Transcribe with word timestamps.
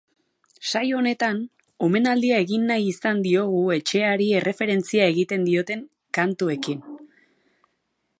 Saio 0.69 0.95
honetan, 0.99 1.41
omenaldia 1.87 2.39
egin 2.45 2.65
nahi 2.71 2.87
izan 2.93 3.21
diogu 3.27 3.59
etxeari 3.75 4.29
erreferentzia 4.39 5.05
egiten 5.13 5.45
dioten 5.51 5.85
kantuekin. 6.19 6.81